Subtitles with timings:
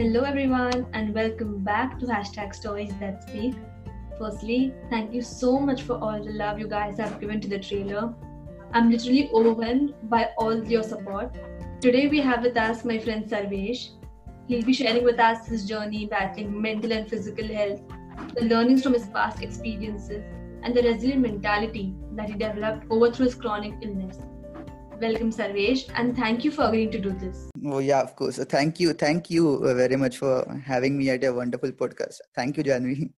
[0.00, 3.54] Hello, everyone, and welcome back to hashtag Stories That Speak.
[4.18, 7.58] Firstly, thank you so much for all the love you guys have given to the
[7.58, 8.14] trailer.
[8.72, 11.36] I'm literally overwhelmed by all your support.
[11.82, 13.90] Today, we have with us my friend Sarvesh.
[14.48, 17.82] He'll be sharing with us his journey battling mental and physical health,
[18.36, 20.24] the learnings from his past experiences,
[20.62, 24.16] and the resilient mentality that he developed over through his chronic illness.
[25.00, 27.50] Welcome, Sarvesh, and thank you for agreeing to do this.
[27.64, 28.36] Oh yeah, of course.
[28.36, 32.18] Thank you, thank you uh, very much for having me at a wonderful podcast.
[32.34, 33.10] Thank you, Janvi.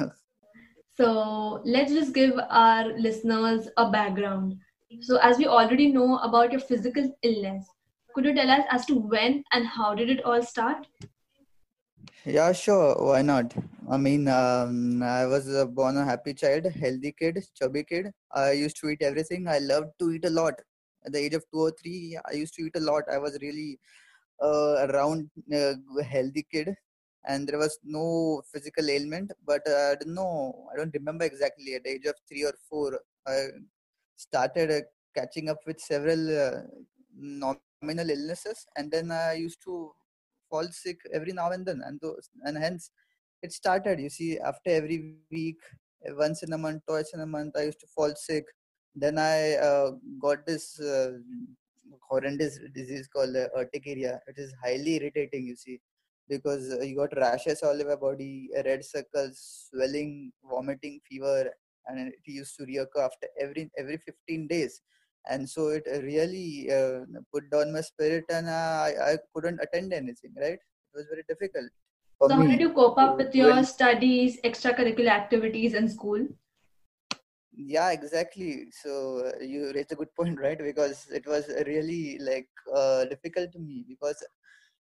[0.96, 4.56] so let's just give our listeners a background.
[5.00, 7.64] So, as we already know about your physical illness,
[8.16, 10.88] could you tell us as to when and how did it all start?
[12.24, 12.96] Yeah, sure.
[12.98, 13.54] Why not?
[13.88, 18.10] I mean, um, I was uh, born a happy child, healthy kid, chubby kid.
[18.32, 19.46] I used to eat everything.
[19.46, 20.54] I loved to eat a lot
[21.08, 23.04] at the age of two or three i used to eat a lot.
[23.16, 23.78] I was really
[24.42, 25.74] uh, around uh,
[26.14, 26.74] healthy kid
[27.26, 31.74] and there was no physical ailment but uh, i don't know i don't remember exactly
[31.74, 33.38] at the age of three or four i
[34.16, 34.80] started uh,
[35.16, 36.60] catching up with several uh,
[37.16, 39.74] nominal illnesses and then i used to
[40.50, 42.90] fall sick every now and then and those and hence
[43.42, 44.00] it started.
[44.00, 45.58] You see after every week
[46.10, 48.44] once in a month twice in a month i used to fall sick
[49.00, 51.12] then I uh, got this uh,
[52.08, 54.20] horrendous disease called uh, urticaria.
[54.26, 55.80] It is highly irritating, you see,
[56.28, 61.50] because uh, you got rashes all over body, red circles, swelling, vomiting, fever,
[61.86, 64.80] and it used to reoccur after every every 15 days.
[65.30, 67.00] And so it really uh,
[67.32, 70.32] put down my spirit, and I, I couldn't attend anything.
[70.36, 70.58] Right?
[70.58, 71.70] It was very difficult.
[72.22, 76.26] so, how did you cope up with your studies, extracurricular activities in school?
[77.68, 78.66] Yeah exactly.
[78.82, 80.58] So uh, you raised a good point right?
[80.58, 84.24] Because it was really like uh, difficult to me because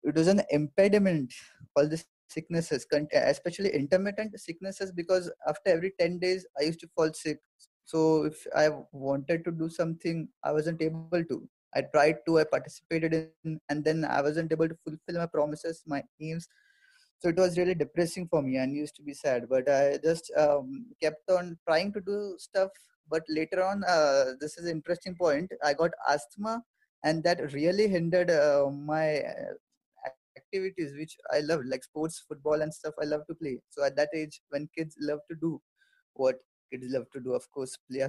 [0.04, 1.32] it was an impediment
[1.76, 7.10] all the sicknesses especially intermittent sicknesses because after every 10 days i used to fall
[7.12, 7.38] sick.
[7.84, 11.48] So if i wanted to do something i wasn't able to.
[11.74, 15.82] I tried to i participated in and then i wasn't able to fulfill my promises
[15.86, 16.48] my aims
[17.18, 20.30] so it was really depressing for me and used to be sad but i just
[20.36, 22.70] um, kept on trying to do stuff
[23.10, 26.62] but later on uh, this is an interesting point i got asthma
[27.04, 29.54] and that really hindered uh, my uh,
[30.36, 33.58] activities which i love like sports football and stuff i love to play.
[33.70, 35.60] So at that age when kids love to do
[36.14, 36.36] what
[36.72, 38.08] kids love to do of course play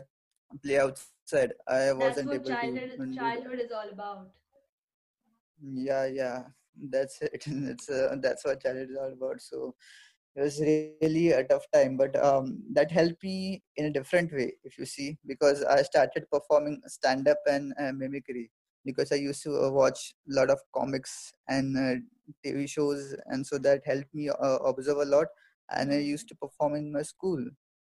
[0.63, 4.29] play outside i wasn't able childhood, to childhood is all about.
[5.61, 6.43] Yeah yeah
[6.89, 7.45] that's it.
[7.91, 9.41] Uh, that's what challenge is all about.
[9.41, 9.75] So
[10.35, 14.53] it was really a tough time but um, that helped me in a different way
[14.63, 18.49] if you see because i started performing stand up and uh, mimicry
[18.85, 21.95] because i used to uh, watch a lot of comics and uh,
[22.45, 25.27] tv shows and so that helped me uh, observe a lot
[25.71, 27.43] and i used to perform in my school.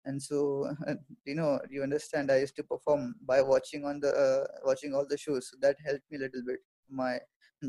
[0.06, 0.66] And so
[1.26, 5.06] you know you understand i used to perform by watching on the uh, watching all
[5.06, 7.18] the shows so that helped me a little bit my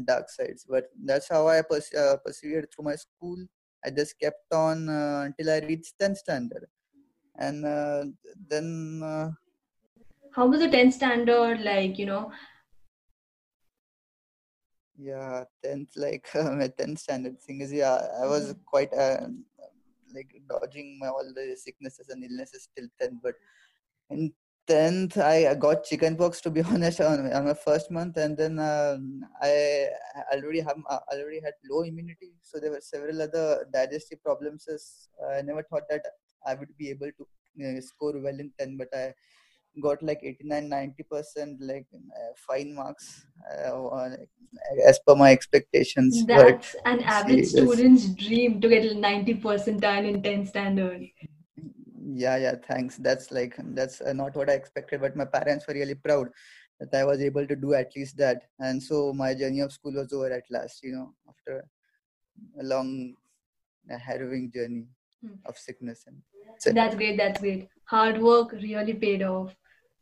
[0.06, 3.38] dark sides but that's how i pers- uh, persevered through my school.
[3.84, 6.68] I just kept on uh, until i reached 10th standard.
[7.36, 8.06] And uh,
[8.48, 9.32] then uh,
[10.36, 12.32] how was the 10th standard like you know?
[14.98, 18.62] Yeah 10th like my 10th standard thing is yeah i was mm-hmm.
[18.66, 19.28] quite uh,
[20.14, 23.36] like dodging my all the sicknesses and illnesses till 10th but
[24.10, 24.32] in
[24.72, 29.04] 10th i got chickenpox to be honest on, on my first month and then um,
[29.42, 29.88] i
[30.34, 34.68] already have uh, already had low immunity so there were several other digestive problems
[35.36, 36.06] i never thought that
[36.48, 37.24] i would be able to
[37.66, 39.06] uh, score well in 10 but i
[39.80, 44.10] got like 89 90 percent like uh, fine marks uh,
[44.86, 50.22] as per my expectations that's but, an average student's dream to get 90 percentile in
[50.22, 51.08] 10 standard
[52.14, 52.98] yeah yeah thanks.
[52.98, 56.30] That's like that's uh, not what i expected but my parents were really proud
[56.80, 58.44] that i was able to do at least that.
[58.60, 61.66] And so my journey of school was over at last you know after
[62.60, 63.16] a long
[63.90, 64.86] a harrowing journey
[65.22, 65.36] hmm.
[65.46, 66.18] of sickness and
[66.58, 67.68] so that's great that's great.
[67.86, 69.56] Hard work really paid off.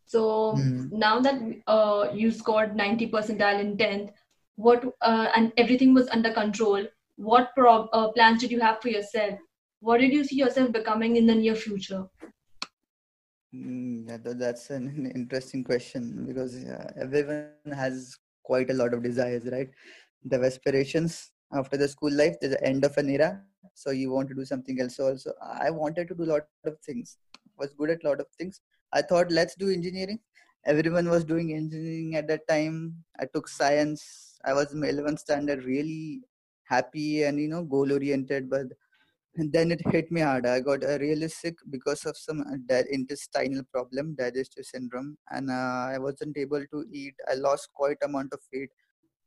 [0.06, 0.92] So mm.
[0.92, 4.10] now that uh, you scored 90 percentile in 10th
[4.56, 6.86] what uh, and everything was under control
[7.16, 9.40] what pro- uh, plans did you have for yourself
[9.80, 12.06] what did you see yourself becoming in the near future?
[13.56, 16.56] Mm, that, that's an interesting question because
[17.00, 19.70] everyone has quite a lot of desires right?
[20.24, 23.42] The aspirations after the school life there's the end of an era
[23.74, 25.00] so you want to do something else.
[25.00, 27.18] Also i wanted to do a lot of things
[27.60, 28.62] was good at a lot of things.
[28.94, 30.20] I thought let's do engineering.
[30.66, 32.96] Everyone was doing engineering at that time.
[33.20, 34.38] I took science.
[34.46, 36.22] I was in 11th standard really
[36.64, 38.68] happy and you know goal oriented but
[39.36, 40.46] then it hit me hard.
[40.46, 45.18] I got uh, really sick because of some uh, intestinal problem digestive syndrome.
[45.32, 47.14] And uh, i wasn't able to eat.
[47.30, 48.70] I lost quite amount of weight.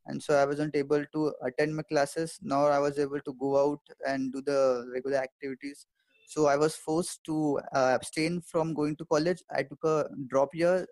[0.05, 2.37] And so i wasn't able to attend my classes.
[2.41, 5.87] Nor i was able to go out and do the regular activities.
[6.27, 9.41] So i was forced to uh, abstain from going to college.
[9.51, 10.85] I took a drop year.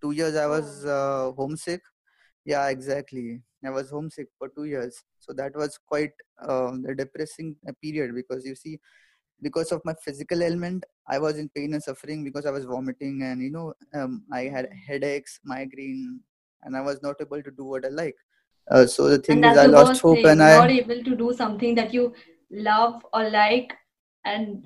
[0.00, 0.90] Two years i was Oh.
[0.90, 1.82] uh, homesick
[2.44, 6.12] yeah exactly i was homesick for two years so that was quite
[6.48, 8.78] um, a depressing uh, period because you see
[9.42, 13.22] because of my physical ailment i was in pain and suffering because i was vomiting
[13.22, 14.78] and you know um, i had Mm.
[14.88, 16.20] headaches migraine
[16.62, 18.16] and i was not able to do what i like
[18.70, 21.74] uh, so the thing is i lost hope and i not able to do something
[21.74, 22.14] that you
[22.50, 23.74] love or like.
[24.24, 24.64] And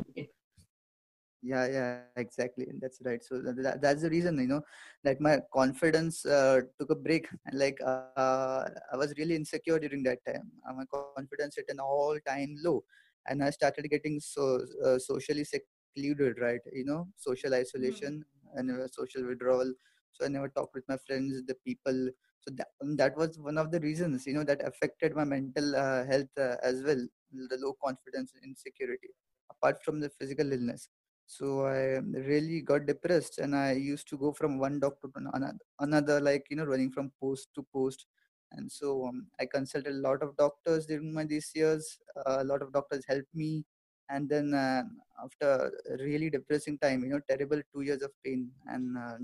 [1.43, 3.23] yeah yeah exactly and that's right.
[3.23, 4.63] So that, that- that's the reason you know
[5.05, 10.03] that my confidence uh, took a break and like uh, i was really insecure during
[10.05, 10.51] that time.
[10.69, 12.83] Uh, my confidence hit an all time low
[13.27, 18.25] and i started getting so uh, socially secluded right you know social mm, isolation
[18.55, 19.73] and uh, social withdrawal.
[20.13, 22.09] So i never talked with my friends the people.
[22.41, 26.05] So that, that was one of the reasons you know that affected my mental uh,
[26.05, 27.03] health uh, as well
[27.51, 29.09] the low confidence insecurity
[29.51, 30.89] apart from the physical illness
[31.29, 35.59] so I really got depressed, and I used to go from one doctor to another,
[35.79, 38.07] another like you know, running from post to post.
[38.53, 41.99] And so um, I consulted a lot of doctors during my these years.
[42.17, 43.67] Uh, a lot of doctors helped me,
[44.09, 44.85] and then uh,
[45.23, 45.71] after
[46.01, 49.19] really depressing time, you know, terrible two years of pain, and uh,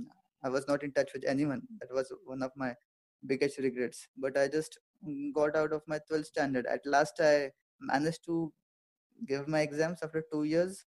[0.45, 1.63] I was not in touch with anyone.
[1.81, 2.75] That was one of my
[3.27, 4.09] biggest regrets.
[4.19, 4.79] But I just
[5.09, 6.67] mm, got out of my 12th standard.
[6.67, 8.53] At last, I managed to
[9.27, 10.85] give my exams after two years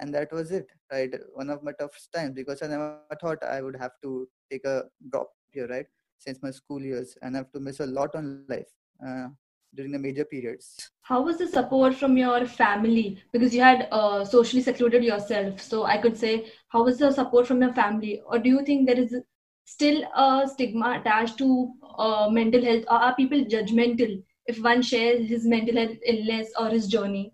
[0.00, 3.60] and that was it right one of my toughest times because i never thought i
[3.60, 5.86] would have to take a drop here right
[6.18, 8.72] since my school years and i have to miss a lot on life
[9.06, 9.28] uh,
[9.74, 13.18] during the major periods how was the support from your family?
[13.32, 15.58] Because you had uh, socially secluded yourself.
[15.58, 18.20] So I could say, how was the support from your family?
[18.26, 19.16] Or do you think there is
[19.64, 22.84] still a stigma attached to uh, mental health?
[22.90, 27.32] Or are people judgmental if one shares his mental health illness or his journey?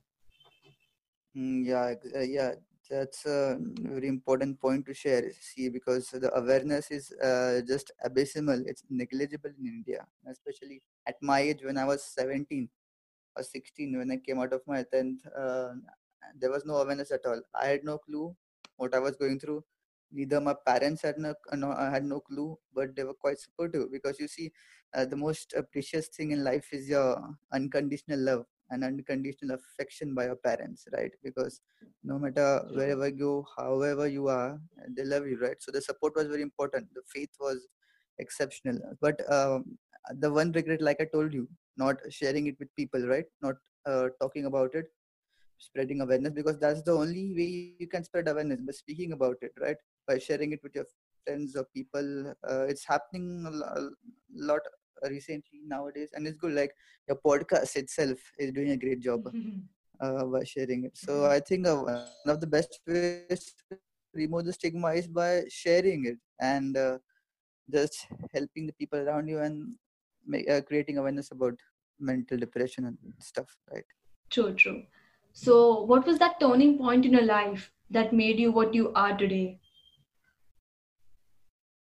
[1.36, 2.52] Mm, yeah uh, yeah
[2.88, 3.56] that's a
[3.94, 9.50] very important point to share see because the awareness is uh, just abysmal it's negligible
[9.58, 12.69] in india especially at my age when i was 17
[13.36, 15.22] or 16 when I came out of my 10th.
[15.36, 15.72] Uh,
[16.40, 17.40] there was no awareness at all.
[17.60, 18.34] I had no clue
[18.76, 19.64] what I was going through.
[20.12, 23.90] Neither my parents had no, uh, no had no clue, but they were quite supportive
[23.90, 24.52] because you see,
[24.94, 27.08] uh, the most uh, precious thing in life is your
[27.52, 31.12] unconditional love and unconditional affection by your parents, right?
[31.22, 31.61] Because
[32.02, 34.58] no matter wherever you however you are,
[34.88, 35.56] they love you, right?
[35.61, 36.88] So the support was very important.
[36.94, 37.66] The faith was
[38.19, 38.78] exceptional.
[39.00, 39.78] But um,
[40.19, 43.56] the one regret, like I told you, not sharing it with people right not
[43.87, 44.87] uh, talking about it
[45.58, 49.52] spreading awareness because that's the only way you can spread awareness by speaking about it
[49.61, 49.76] right
[50.06, 50.87] by sharing it with your
[51.26, 53.88] friends or people uh, it's happening a
[54.34, 54.61] lot
[55.10, 56.72] recently nowadays and it's good like
[57.08, 59.22] your podcast itself is doing a great job
[60.00, 61.96] uh, by sharing it so i think uh, one
[62.34, 63.76] of the best ways to
[64.14, 66.98] remove the stigma is by sharing it and uh,
[67.72, 69.74] just helping the people around you and
[70.26, 71.54] ma- uh, creating awareness about
[71.98, 73.84] mental depression and stuff right
[74.30, 74.82] True, true.
[75.32, 79.16] So, what was that turning point in your life that made you what you are
[79.16, 79.61] today?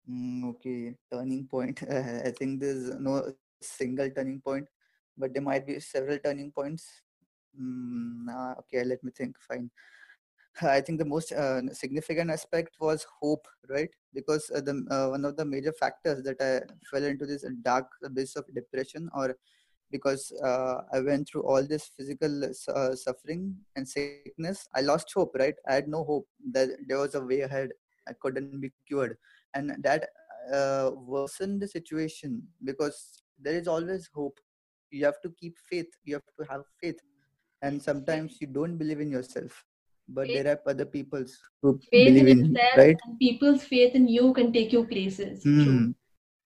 [0.09, 1.83] Mm, okay turning point
[2.29, 4.67] i think there's no single turning point
[5.17, 6.87] but there might be several turning points
[7.61, 9.71] mm, uh, okay let me think fine
[10.63, 15.25] i think the most uh, significant aspect was hope right because uh, the uh, one
[15.25, 16.53] of the major factors that i
[16.91, 19.37] fell into this dark abyss of depression or
[19.91, 24.69] because uh, I went through all this physical uh, suffering and sickness.
[24.75, 25.55] I lost hope, right?
[25.69, 27.71] I had no hope that there was a way ahead.
[28.07, 29.17] I couldn't be cured,
[29.55, 30.09] and that
[30.53, 34.39] uh, worsened the situation because there is always hope.
[34.91, 35.89] You have to keep faith.
[36.05, 36.99] You have to have faith,
[37.63, 39.65] and sometimes you don't believe in yourself,
[40.09, 42.97] but Faith, there are other people's who faith believe in you, right?
[43.05, 45.43] and people's faith in you can take you places.
[45.45, 45.91] Hmm.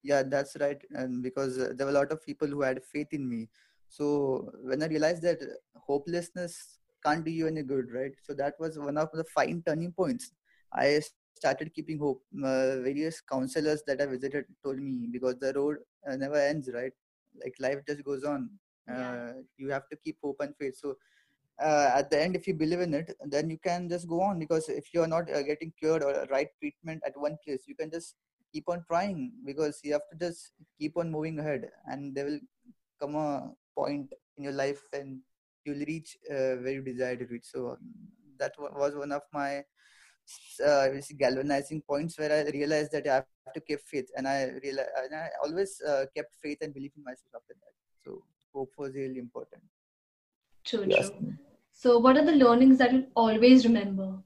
[0.03, 0.81] Yeah, that's right.
[0.91, 3.49] And because uh, there were a lot of people who had faith in me.
[3.89, 5.39] So when I realized that
[5.77, 8.13] hopelessness can't do you any good, right?
[8.23, 10.33] So that was one of the fine turning points.
[10.73, 11.01] I
[11.35, 12.23] started keeping hope.
[12.37, 16.93] Uh, various counselors that I visited told me because the road uh, never ends, right?
[17.43, 18.51] Like life just goes on.
[18.89, 19.13] Yeah.
[19.13, 20.77] Uh, you have to keep hope and faith.
[20.77, 20.97] So
[21.61, 24.39] uh, at the end if you believe in it then you can just go on
[24.39, 27.91] because if you're not uh, getting cured or right treatment at one place you can
[27.91, 28.15] just
[28.53, 32.41] keep on trying because you have to just keep on moving ahead and there will
[33.01, 35.21] come a point in your life when
[35.65, 37.79] you'll reach uh, where you desire to reach so um,
[38.39, 39.63] that was one of my
[40.67, 40.89] uh,
[41.19, 45.15] galvanizing points where I realized that I have to keep faith, and I realized, and
[45.15, 47.75] I always uh, kept faith and belief in myself after that.
[48.05, 48.23] So
[48.55, 49.63] hope was really important.
[50.65, 51.11] True, yes.
[51.11, 51.35] true.
[51.73, 54.19] So, what are the learnings that you always remember?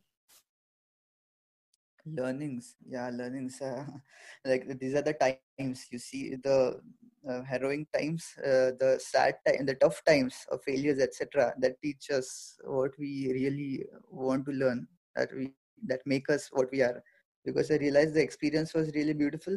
[2.04, 3.60] Learnings, yeah, learnings.
[3.60, 3.84] Uh,
[4.44, 6.80] like these are the times you see the
[7.28, 11.54] uh, harrowing times, uh, the sad time, the tough times of failures, etc.
[11.58, 14.86] That teach us what we really want to learn.
[15.14, 15.52] That we
[15.86, 17.02] that make us what we are.
[17.44, 19.56] Because i realized the experience was really beautiful.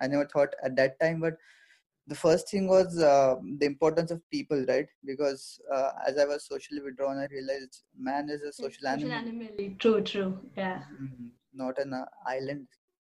[0.00, 1.36] I never thought at that time but
[2.06, 4.88] the first thing was uh, the importance of people right?
[5.04, 9.12] Because uh, as i was socially withdrawn i realized man is a social, social animal.
[9.12, 10.82] animal true true yeah.
[11.00, 11.26] Mm-hmm.
[11.54, 12.66] not an uh, island.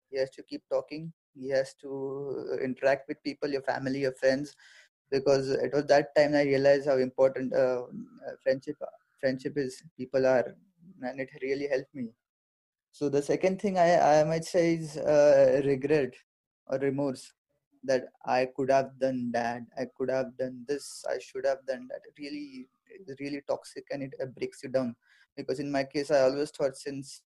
[0.09, 1.13] He has to keep talking.
[1.35, 4.55] He has to interact with people your family your friends.
[5.11, 7.83] Because it was that time i realized how important uh,
[8.43, 8.77] friendship
[9.19, 9.81] friendship is.
[9.97, 10.55] People are
[11.01, 12.09] and it really helped me
[12.91, 16.13] so the second thing I, I might say is uh, regret
[16.67, 17.33] or remorse
[17.83, 21.87] that I could have done that, I could have done this, I should have done
[21.89, 22.01] that.
[22.17, 22.67] Really,
[23.19, 24.95] really toxic and it breaks you down.
[25.37, 27.21] Because in my case, I always thought since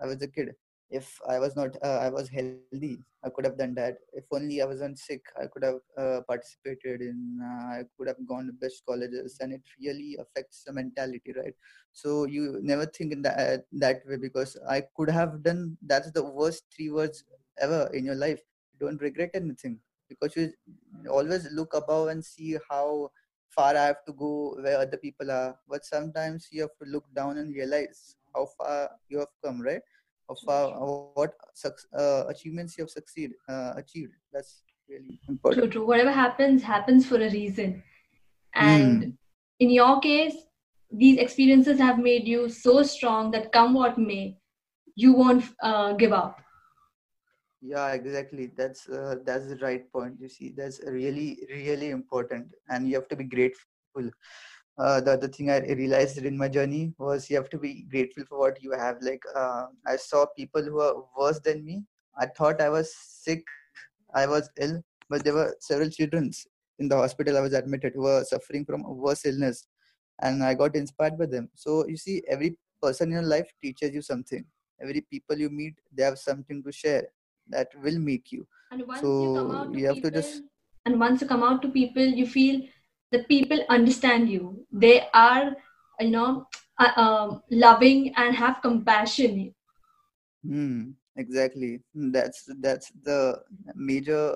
[0.00, 0.54] I was a kid,
[0.90, 3.96] if I was not, uh, I was healthy, I could have done that.
[4.12, 8.24] If only I wasn't sick, I could have uh, participated in, uh, I could have
[8.26, 11.54] gone to best colleges, and it really affects the mentality, right?
[11.92, 15.76] So you never think in that that way because I could have done.
[15.82, 17.24] That's the worst three words
[17.58, 18.40] ever in your life.
[18.78, 20.52] Don't regret anything because you
[21.10, 23.10] always look above and see how
[23.48, 25.56] far I have to go where other people are.
[25.68, 29.80] But sometimes you have to look down and realize how far you have come, right?
[30.28, 30.68] Of uh,
[31.14, 31.34] what
[31.98, 34.12] uh, achievements you have succeed uh, achieved.
[34.32, 35.62] That's really important.
[35.62, 37.82] true, true whatever happens happens for a reason.
[38.54, 39.12] And mm.
[39.60, 40.34] in your case
[40.90, 44.38] these experiences have made you so strong that come what may
[44.94, 46.40] you won't uh, give up.
[47.60, 48.50] Yeah exactly.
[48.56, 50.54] That's uh, that's the right point you see.
[50.56, 52.48] That's really really important.
[52.68, 54.10] And you have to be grateful
[54.78, 58.24] uh, the other thing I realized in my journey was you have to be grateful
[58.28, 58.98] for what you have.
[59.00, 61.84] Like uh, I saw people who are worse than me.
[62.18, 63.44] I thought I was sick,
[64.14, 66.30] I was ill, but there were several children
[66.78, 69.66] in the hospital I was admitted who were suffering from a worse illness,
[70.22, 71.50] and I got inspired by them.
[71.54, 74.44] So you see, every person in your life teaches you something.
[74.80, 77.04] Every people you meet, they have something to share
[77.48, 78.46] that will make you.
[78.70, 80.42] And once so you come out to you have people, to just.
[80.84, 82.62] And once you come out to people, you feel
[83.12, 84.66] the people understand you.
[84.72, 85.56] They are
[86.00, 86.46] you know
[86.78, 89.54] uh, um, loving and have compassion.
[90.46, 91.80] Mm, exactly.
[91.94, 93.40] That's that's the
[93.74, 94.34] major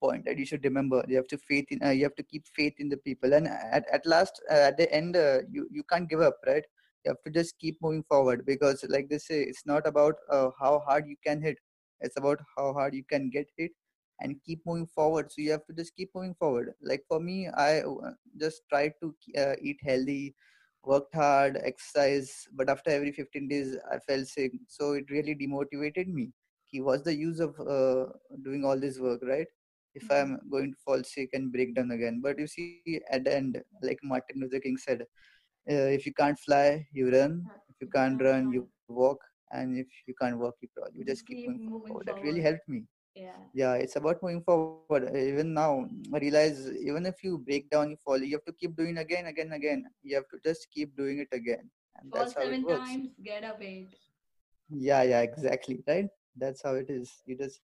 [0.00, 1.04] point that you should remember.
[1.08, 3.32] You have to faith in uh, you have to keep faith in the people.
[3.34, 6.64] And at, at last uh, at the end uh, you you can't give up right?
[7.04, 10.50] You have to just keep moving forward because like they say it's not about uh,
[10.58, 11.58] how hard you can hit.
[12.00, 13.70] It's about how hard you can get hit
[14.20, 15.30] and keep moving forward.
[15.30, 16.74] So you have to just keep moving forward.
[16.82, 20.34] Like for me i uh, just tried to uh, eat healthy
[20.86, 24.52] worked hard exercise but after every 15 days i felt sick.
[24.68, 26.32] So it really demotivated me.
[26.64, 28.06] He was the use of uh,
[28.42, 29.46] doing all this work right?
[29.94, 30.50] If i'm mm-hmm.
[30.50, 32.20] going to fall sick and break down again.
[32.22, 35.02] But you see at the end like martin luther king said
[35.70, 37.46] uh, if you can't fly you run.
[37.70, 39.18] If you can't run you walk.
[39.52, 40.88] And if you can't walk you crawl.
[40.92, 42.06] You just keep, keep moving, moving forward.
[42.06, 42.22] forward.
[42.22, 43.40] that really helped me yeah.
[43.54, 45.10] Yeah it's about moving forward.
[45.16, 48.76] Even now i realize even if you break down you fall you have to keep
[48.76, 49.84] doing again again again.
[50.02, 51.70] You have to just keep doing it again.
[51.96, 52.90] And Fall that's how seven it works.
[52.90, 53.94] times get up eight.
[54.70, 56.08] Yeah yeah exactly right?
[56.36, 57.22] That's how it is.
[57.26, 57.60] You just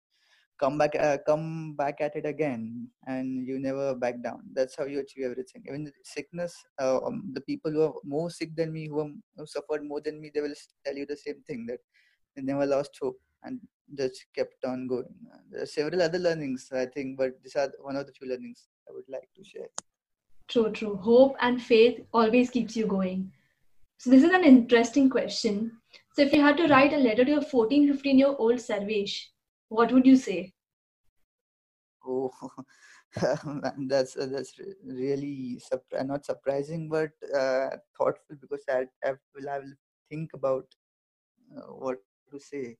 [0.60, 4.42] come back uh, come back at it again and you never back down.
[4.54, 5.64] That's how you achieve everything.
[5.66, 9.46] Even sickness uh, um, the people who are more sick than me who, are, who
[9.46, 10.54] suffered more than me they will
[10.84, 11.78] tell you the same thing that
[12.36, 13.60] they never lost hope and
[13.96, 15.14] just kept on going.
[15.50, 18.68] There are several other learnings, I think, but these are one of the few learnings
[18.88, 19.68] I would like to share.
[20.48, 20.96] True, true.
[20.96, 23.32] Hope and faith always keeps you going.
[23.98, 25.72] So this is an interesting question.
[26.14, 29.26] So if you had to write a letter to your 14, 15 year old Sarvesh,
[29.68, 30.52] what would you say?
[32.06, 32.32] Oh,
[33.88, 34.54] that's uh, that's
[34.84, 39.74] really surpri- not surprising, but uh, thoughtful because I, I will I will
[40.08, 40.66] think about
[41.56, 41.98] uh, what
[42.30, 42.76] to say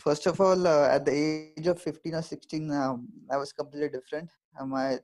[0.00, 1.12] first of all uh, at the
[1.58, 4.30] age of 15 or 16 um, i was completely different.
[4.58, 4.98] Uh, my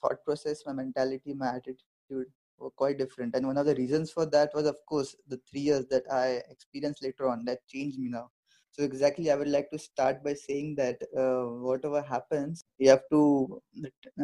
[0.00, 2.28] thought process my mentality my attitude
[2.58, 3.34] were quite different.
[3.34, 6.42] And one of the reasons for that was of course the three years that i
[6.50, 8.30] experienced later on that changed me now.
[8.72, 13.04] So exactly i would like to start by saying that uh, whatever happens you have
[13.10, 13.62] to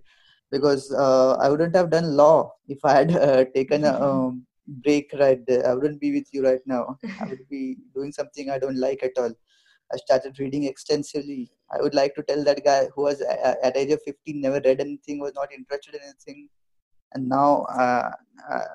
[0.50, 5.10] Because uh, i wouldn't have done law if i had uh, taken a um, break
[5.18, 5.40] right?
[5.46, 6.98] There i wouldn't be with you right now.
[7.20, 9.32] I would be doing something i don't like at all
[9.92, 13.90] i started reading extensively i would like to tell that guy who was at age
[13.90, 16.48] of 15 never read anything was not interested in anything
[17.12, 18.10] and now uh,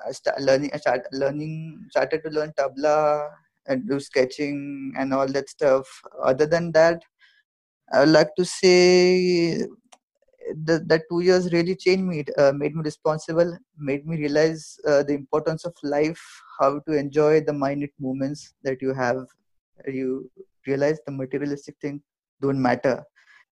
[0.06, 0.70] I start learning.
[0.72, 3.30] I started learning, started to learn tabla
[3.66, 5.86] and do sketching and all that stuff.
[6.22, 7.02] Other than that,
[7.92, 9.66] I would like to say
[10.64, 12.20] that that two years really changed me.
[12.20, 16.22] It uh, made me responsible, made me realize uh, the importance of life,
[16.60, 19.26] how to enjoy the minute moments that you have.
[19.86, 20.30] You
[20.66, 22.02] realize the materialistic thing
[22.40, 23.02] don't matter.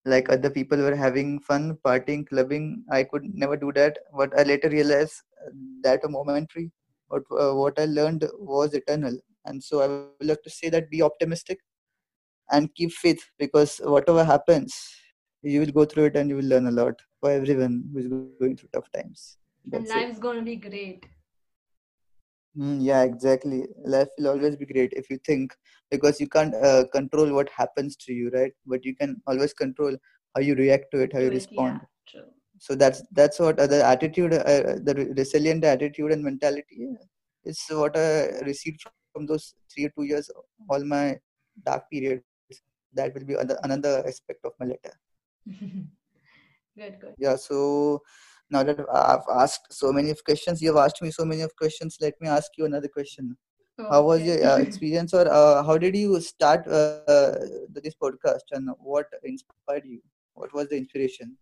[0.05, 2.85] Like other people were having fun partying clubbing.
[2.91, 3.99] I could never do that.
[4.17, 5.23] But i later realized
[5.83, 6.71] that a momentary
[7.11, 9.17] but uh, what i learned was eternal.
[9.47, 11.59] And so i would like to say that be optimistic
[12.51, 14.75] and keep faith because whatever happens
[15.43, 18.07] you will go through it and you will learn a lot for everyone who is
[18.41, 19.37] going through tough times.
[19.73, 19.95] And it.
[19.95, 21.05] life's gonna be great.
[22.57, 23.67] Mm, yeah, exactly.
[23.85, 25.53] Life will always be great if you think,
[25.91, 28.53] because you can't uh, control what happens to you, right?
[28.67, 29.97] But you can always control
[30.35, 31.81] how you react to it, how you it, yeah, respond.
[32.09, 32.23] true.
[32.59, 36.89] So that's that's what uh, the attitude, uh, the resilient attitude and mentality
[37.45, 40.31] is what I received from those three or two years,
[40.69, 41.19] all my
[41.67, 42.23] dark periods.
[42.95, 44.93] That will be another aspect of my letter.
[46.77, 47.15] good, good.
[47.19, 47.35] Yeah.
[47.35, 48.03] So
[48.51, 51.97] now that I've asked so many of questions, you've asked me so many of questions.
[52.01, 53.37] Let me ask you another question.
[53.91, 57.33] how was your uh, experience or uh, how did you start uh,
[57.87, 59.99] this podcast and what inspired you
[60.35, 61.33] what was the inspiration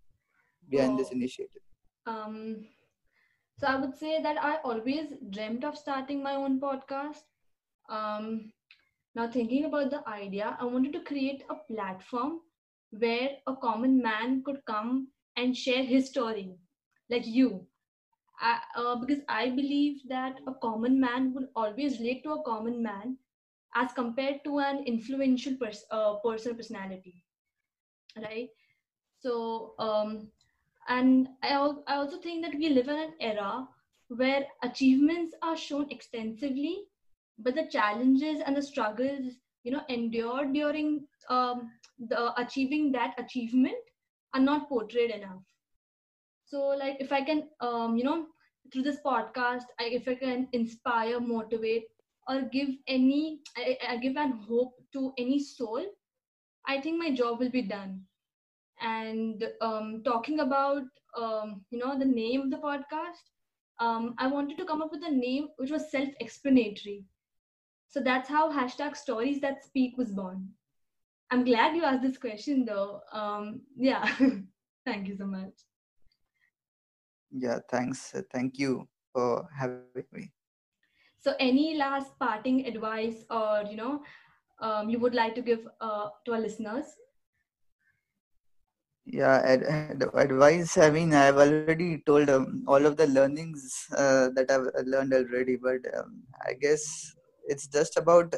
[0.70, 1.60] behind this initiative
[2.06, 2.64] um,
[3.58, 7.22] so I would say that I always dreamt of starting my own podcast.
[7.88, 8.52] Um,
[9.14, 12.40] now thinking about the idea, I wanted to create a platform
[12.90, 16.56] where a common man could come and share his story,
[17.12, 17.66] like you.
[18.40, 22.82] I, uh, because I believe that a common man will always relate to a common
[22.82, 23.18] man
[23.74, 27.24] as compared to an influential pers- uh, person personality,
[28.22, 28.48] right?
[29.20, 30.28] So, um,
[30.88, 33.68] and I, al- I also think that we live in an era
[34.08, 36.84] where achievements are shown extensively,
[37.38, 43.76] but the challenges and the struggles, you know, endured during um, the achieving that achievement
[44.34, 45.42] are not portrayed enough.
[46.52, 48.26] So, like, if I can, um, you know,
[48.70, 51.84] through this podcast, I, if I can inspire, motivate,
[52.28, 55.82] or give any, I, I give an hope to any soul,
[56.66, 58.02] I think my job will be done.
[58.82, 60.82] And um, talking about
[61.16, 63.24] um, you know the name of the podcast
[63.80, 67.04] um, i wanted to come up with a name which was self-explanatory.
[67.88, 70.48] So that's how hashtag stories that speak was born.
[71.30, 73.00] I'm glad you asked this question though.
[73.10, 74.04] Um, yeah.
[74.84, 75.52] Thank you so much
[77.32, 78.14] yeah thanks.
[78.32, 80.10] Thank you for having me.
[81.18, 84.02] So any last parting advice or you know
[84.60, 86.96] um, you would like to give uh, to our listeners?
[89.06, 94.28] Yeah ad- ad- advice i mean i've already told um, all of the learnings uh,
[94.36, 96.84] that i've learned already but um, i guess
[97.46, 98.34] it's just about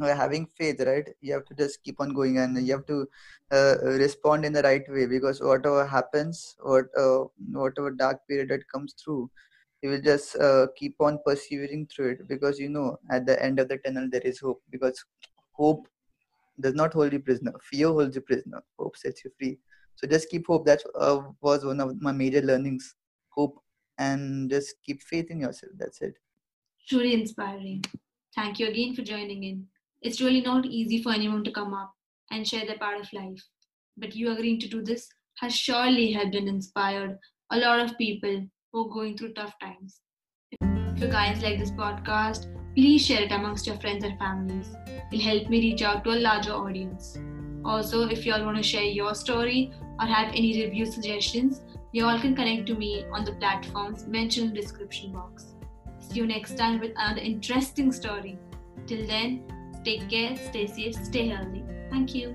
[0.00, 1.08] having faith right?
[1.20, 3.08] You have to just keep on going and you have to
[3.52, 8.68] uh, respond in the right way because whatever happens what uh, whatever dark period that
[8.68, 9.30] comes through
[9.82, 13.58] you will just uh, keep on persevering through it because you know at the end
[13.60, 15.04] of the tunnel there is hope because
[15.52, 15.86] hope
[16.60, 17.52] does not hold you prisoner.
[17.62, 18.62] Fear holds you prisoner.
[18.78, 19.58] Hope sets you free.
[19.96, 20.66] So just keep hope.
[20.66, 22.94] That uh, was one of my major learnings.
[23.30, 23.60] Hope
[23.98, 25.72] and just keep faith in yourself.
[25.76, 26.14] That's it.
[26.88, 27.84] Truly inspiring.
[28.34, 29.68] Thank you again for joining in.
[30.04, 31.90] It's really not easy for anyone to come up
[32.30, 33.42] and share their part of life.
[33.96, 37.16] But you agreeing to do this has surely helped and inspired
[37.50, 40.02] a lot of people who are going through tough times.
[40.60, 44.76] If you guys like this podcast, please share it amongst your friends and families.
[45.10, 47.16] It'll help me reach out to a larger audience.
[47.64, 51.62] Also, if you all want to share your story or have any review suggestions,
[51.92, 55.54] you all can connect to me on the platforms mentioned in the description box.
[55.98, 58.38] See you next time with another interesting story.
[58.86, 59.44] Till then,
[59.84, 61.62] take care, stay safe, stay healthy.
[61.90, 62.34] Thank you.